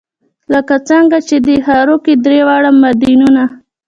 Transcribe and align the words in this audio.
لکه 0.53 0.75
څنګه 0.89 1.17
چې 1.27 1.35
دې 1.45 1.57
ښار 1.65 1.89
کې 2.05 2.13
درې 2.25 2.39
واړه 2.47 2.91
دینونه. 3.01 3.43